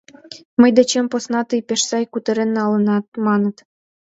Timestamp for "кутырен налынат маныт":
2.13-3.55